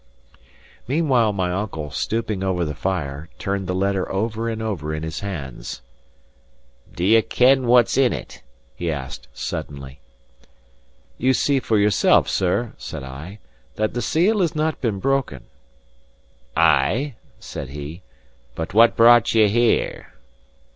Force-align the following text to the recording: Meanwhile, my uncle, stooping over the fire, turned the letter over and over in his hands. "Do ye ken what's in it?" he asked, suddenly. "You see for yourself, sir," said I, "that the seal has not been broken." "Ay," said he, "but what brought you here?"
Meanwhile, 0.87 1.31
my 1.33 1.51
uncle, 1.51 1.91
stooping 1.91 2.41
over 2.41 2.65
the 2.65 2.73
fire, 2.73 3.29
turned 3.37 3.67
the 3.67 3.75
letter 3.75 4.11
over 4.11 4.49
and 4.49 4.59
over 4.59 4.95
in 4.95 5.03
his 5.03 5.19
hands. 5.19 5.83
"Do 6.95 7.03
ye 7.05 7.21
ken 7.21 7.67
what's 7.67 7.95
in 7.97 8.11
it?" 8.11 8.41
he 8.73 8.89
asked, 8.91 9.27
suddenly. 9.31 9.99
"You 11.19 11.35
see 11.35 11.59
for 11.59 11.77
yourself, 11.77 12.27
sir," 12.27 12.73
said 12.79 13.03
I, 13.03 13.37
"that 13.75 13.93
the 13.93 14.01
seal 14.01 14.39
has 14.41 14.55
not 14.55 14.81
been 14.81 14.97
broken." 14.97 15.43
"Ay," 16.57 17.13
said 17.39 17.69
he, 17.69 18.01
"but 18.55 18.73
what 18.73 18.97
brought 18.97 19.35
you 19.35 19.47
here?" 19.47 20.13